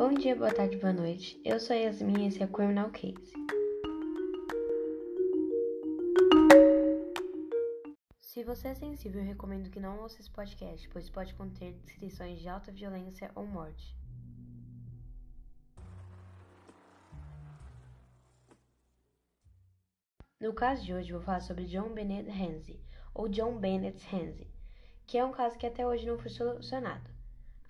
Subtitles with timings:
[0.00, 1.38] Bom dia, boa tarde, boa noite.
[1.44, 3.34] Eu sou a Yasmin e esse é Criminal Case.
[8.18, 12.48] Se você é sensível, recomendo que não ouça esse podcast, pois pode conter descrições de
[12.48, 13.94] alta violência ou morte.
[20.40, 22.82] No caso de hoje, vou falar sobre John Bennett Ramsey,
[23.12, 24.50] ou John Bennett Ramsey,
[25.06, 27.19] que é um caso que até hoje não foi solucionado.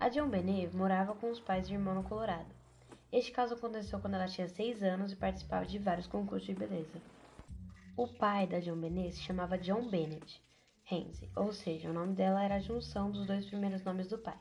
[0.01, 2.51] A John Bennett morava com os pais e irmão no Colorado.
[3.11, 6.99] Este caso aconteceu quando ela tinha 6 anos e participava de vários concursos de beleza.
[7.95, 10.41] O pai da John Bennett se chamava John Bennett
[10.89, 14.39] Ramsey, ou seja, o nome dela era a junção dos dois primeiros nomes do pai.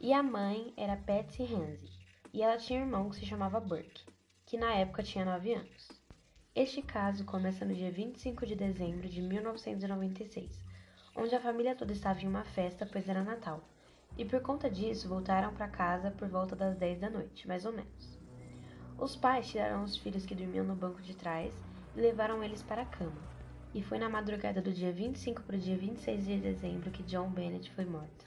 [0.00, 1.92] E a mãe era Patsy Ramsey,
[2.32, 4.02] e ela tinha um irmão que se chamava Burke,
[4.44, 5.88] que na época tinha 9 anos.
[6.52, 10.60] Este caso começa no dia 25 de dezembro de 1996,
[11.14, 13.62] onde a família toda estava em uma festa, pois era Natal,
[14.16, 17.72] e por conta disso voltaram para casa por volta das 10 da noite, mais ou
[17.72, 18.18] menos.
[18.98, 21.54] Os pais tiraram os filhos que dormiam no banco de trás
[21.96, 23.20] e levaram eles para a cama.
[23.74, 27.28] E foi na madrugada do dia 25 para o dia 26 de dezembro que John
[27.30, 28.24] Bennett foi morto.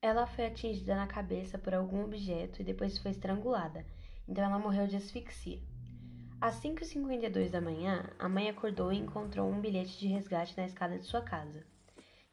[0.00, 3.84] Ela foi atingida na cabeça por algum objeto e depois foi estrangulada
[4.28, 5.58] então ela morreu de asfixia.
[6.40, 10.98] Às 5h52 da manhã, a mãe acordou e encontrou um bilhete de resgate na escada
[10.98, 11.64] de sua casa.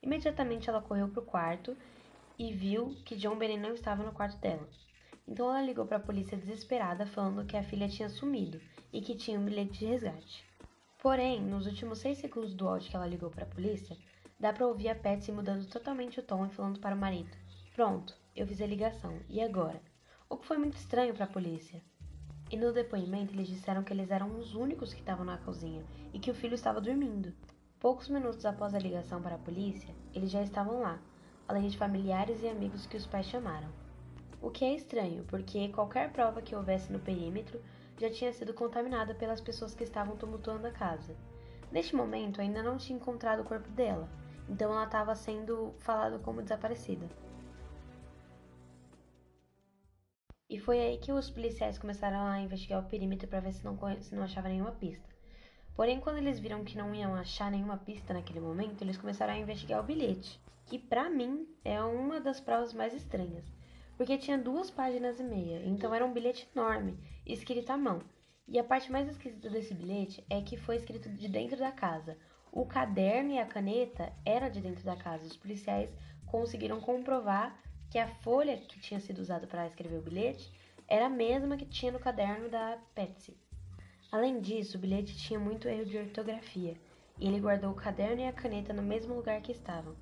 [0.05, 1.75] Imediatamente ela correu para o quarto
[2.37, 4.69] e viu que John Benny não estava no quarto dela.
[5.27, 8.61] Então ela ligou para a polícia desesperada, falando que a filha tinha sumido
[8.93, 10.45] e que tinha um bilhete de resgate.
[11.01, 13.97] Porém, nos últimos seis segundos do áudio que ela ligou para a polícia,
[14.39, 17.35] dá para ouvir a Patsy mudando totalmente o tom e falando para o marido:
[17.73, 19.81] Pronto, eu fiz a ligação, e agora?
[20.29, 21.81] o que foi muito estranho para a polícia.
[22.49, 25.83] E no depoimento eles disseram que eles eram os únicos que estavam na cozinha
[26.13, 27.33] e que o filho estava dormindo.
[27.86, 31.00] Poucos minutos após a ligação para a polícia, eles já estavam lá,
[31.47, 33.69] além de familiares e amigos que os pais chamaram.
[34.41, 37.62] O que é estranho, porque qualquer prova que houvesse no perímetro
[38.00, 41.16] já tinha sido contaminada pelas pessoas que estavam tumultuando a casa.
[41.72, 44.09] Neste momento, ainda não tinha encontrado o corpo dela,
[44.50, 47.07] então ela estava sendo falada como desaparecida.
[50.50, 53.78] E foi aí que os policiais começaram a investigar o perímetro para ver se não,
[54.01, 55.14] se não achava nenhuma pista.
[55.75, 59.38] Porém, quando eles viram que não iam achar nenhuma pista naquele momento, eles começaram a
[59.38, 63.46] investigar o bilhete, que para mim é uma das provas mais estranhas,
[63.97, 68.02] porque tinha duas páginas e meia, então era um bilhete enorme, escrito à mão.
[68.47, 72.18] E a parte mais esquisita desse bilhete é que foi escrito de dentro da casa.
[72.52, 75.25] O caderno e a caneta eram de dentro da casa.
[75.25, 75.90] Os policiais
[76.28, 77.59] conseguiram comprovar
[77.90, 80.53] que a folha que tinha sido usada para escrever o bilhete
[80.88, 83.36] era a mesma que tinha no caderno da Patsy.
[84.15, 86.77] Além disso, o bilhete tinha muito erro de ortografia
[87.19, 89.93] e ele guardou o caderno e a caneta no mesmo lugar que estavam.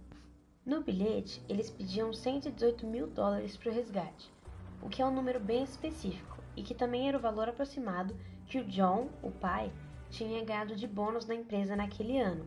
[0.63, 4.31] No bilhete, eles pediam 118 mil dólares para o resgate,
[4.83, 8.15] o que é um número bem específico e que também era o valor aproximado
[8.45, 9.73] que o John, o pai,
[10.11, 12.45] tinha ganhado de bônus na empresa naquele ano.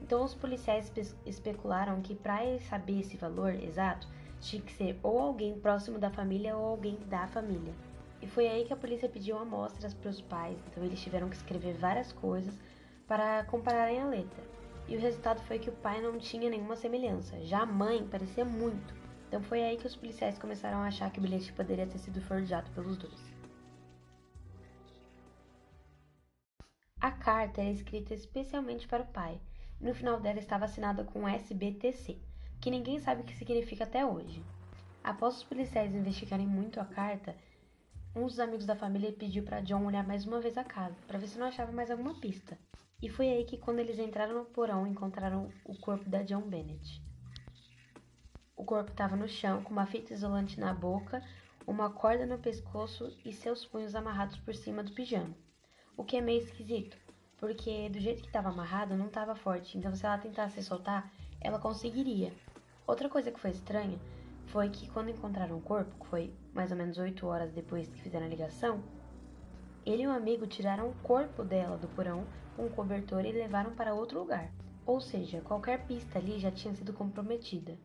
[0.00, 4.06] Então, os policiais espe especularam que para ele saber esse valor exato,
[4.38, 7.74] tinha que ser ou alguém próximo da família ou alguém da família.
[8.20, 11.36] E foi aí que a polícia pediu amostras para os pais, então eles tiveram que
[11.36, 12.58] escrever várias coisas
[13.06, 14.42] para compararem a letra.
[14.88, 18.44] E o resultado foi que o pai não tinha nenhuma semelhança, já a mãe parecia
[18.44, 18.94] muito.
[19.28, 22.20] Então foi aí que os policiais começaram a achar que o bilhete poderia ter sido
[22.22, 23.38] forjado pelos dois.
[27.00, 29.40] A carta era escrita especialmente para o pai,
[29.80, 32.18] e no final dela estava assinada com SBTC,
[32.60, 34.42] que ninguém sabe o que significa até hoje.
[35.04, 37.36] Após os policiais investigarem muito a carta,
[38.14, 41.18] um dos amigos da família pediu para John olhar mais uma vez a casa, para
[41.18, 42.58] ver se não achava mais alguma pista.
[43.00, 47.00] E foi aí que, quando eles entraram no porão, encontraram o corpo da John Bennett.
[48.56, 51.22] O corpo estava no chão, com uma fita isolante na boca,
[51.66, 55.34] uma corda no pescoço e seus punhos amarrados por cima do pijama.
[55.96, 56.96] O que é meio esquisito,
[57.36, 61.58] porque do jeito que estava amarrado não estava forte, então se ela tentasse soltar, ela
[61.58, 62.32] conseguiria.
[62.86, 63.98] Outra coisa que foi estranha
[64.48, 68.00] foi que quando encontraram o corpo, que foi mais ou menos 8 horas depois que
[68.00, 68.82] fizeram a ligação,
[69.84, 73.74] ele e um amigo tiraram o corpo dela do porão com um cobertor e levaram
[73.74, 74.50] para outro lugar.
[74.84, 77.78] Ou seja, qualquer pista ali já tinha sido comprometida.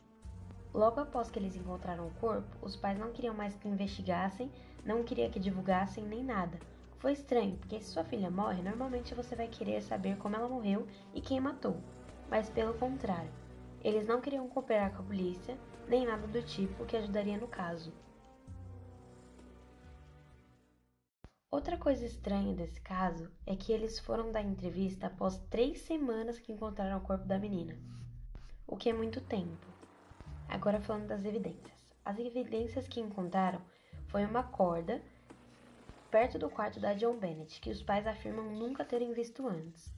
[0.73, 4.51] Logo após que eles encontraram o corpo, os pais não queriam mais que investigassem,
[4.83, 6.59] não queriam que divulgassem nem nada.
[6.97, 10.87] Foi estranho, porque se sua filha morre, normalmente você vai querer saber como ela morreu
[11.13, 11.77] e quem matou.
[12.29, 13.29] Mas pelo contrário,
[13.83, 15.57] eles não queriam cooperar com a polícia,
[15.87, 17.93] nem nada do tipo que ajudaria no caso.
[21.51, 26.51] Outra coisa estranha desse caso é que eles foram dar entrevista após três semanas que
[26.51, 27.77] encontraram o corpo da menina,
[28.65, 29.67] o que é muito tempo.
[30.47, 31.93] Agora falando das evidências.
[32.03, 33.61] As evidências que encontraram
[34.07, 35.01] foi uma corda
[36.09, 39.93] perto do quarto da John Bennett, que os pais afirmam nunca terem visto antes,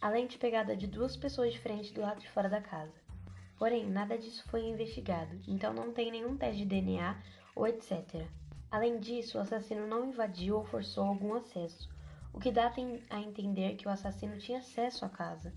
[0.00, 3.09] além de pegada de duas pessoas diferentes do lado de fora da casa.
[3.60, 7.22] Porém, nada disso foi investigado, então não tem nenhum teste de DNA
[7.54, 8.26] ou etc.
[8.70, 11.86] Além disso, o assassino não invadiu ou forçou algum acesso,
[12.32, 12.72] o que dá
[13.10, 15.52] a entender que o assassino tinha acesso à casa.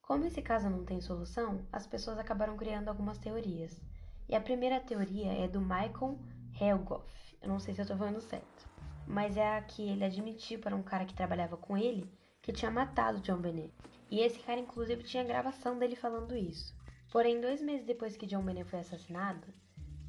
[0.00, 3.82] Como esse caso não tem solução, as pessoas acabaram criando algumas teorias.
[4.28, 6.16] E a primeira teoria é do Michael
[6.60, 7.36] Helgoff.
[7.42, 8.68] Eu não sei se eu tô falando certo.
[9.04, 12.08] Mas é a que ele admitiu para um cara que trabalhava com ele
[12.40, 13.74] que tinha matado John Benet.
[14.14, 16.72] E esse cara, inclusive, tinha gravação dele falando isso.
[17.10, 19.44] Porém, dois meses depois que John Benet foi assassinado,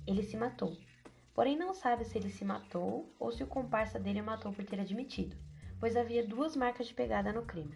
[0.06, 0.78] ele se matou.
[1.34, 4.64] Porém, não sabe se ele se matou ou se o comparsa dele o matou por
[4.64, 5.36] ter admitido,
[5.80, 7.76] pois havia duas marcas de pegada no crime.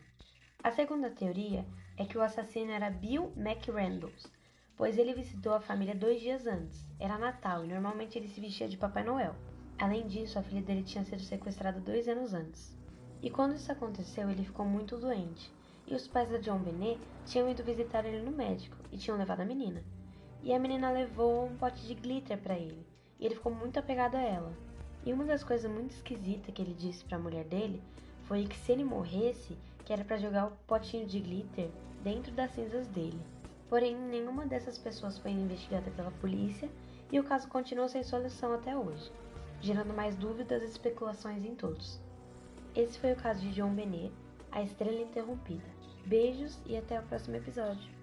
[0.63, 1.65] A segunda teoria
[1.97, 4.31] é que o assassino era Bill McRandles,
[4.77, 6.85] pois ele visitou a família dois dias antes.
[6.99, 9.35] Era Natal e normalmente ele se vestia de Papai Noel.
[9.79, 12.77] Além disso, a filha dele tinha sido sequestrada dois anos antes.
[13.19, 15.51] E quando isso aconteceu, ele ficou muito doente.
[15.89, 19.41] E os pais da John Benet tinham ido visitar ele no médico e tinham levado
[19.41, 19.83] a menina.
[20.43, 22.85] E a menina levou um pote de glitter para ele,
[23.19, 24.53] e ele ficou muito apegado a ela.
[25.03, 27.81] E uma das coisas muito esquisitas que ele disse para a mulher dele
[28.25, 31.71] foi que se ele morresse, que era para jogar o potinho de glitter
[32.03, 33.19] dentro das cinzas dele.
[33.67, 36.69] Porém, nenhuma dessas pessoas foi investigada pela polícia
[37.11, 39.11] e o caso continua sem solução até hoje,
[39.59, 41.99] gerando mais dúvidas e especulações em todos.
[42.75, 44.13] Esse foi o caso de John Benet,
[44.51, 45.78] a estrela interrompida.
[46.09, 47.98] Beijos e até o próximo episódio.